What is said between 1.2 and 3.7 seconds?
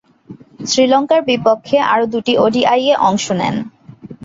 বিপক্ষে আরও দুইটি ওডিআইয়ে অংশ নেন।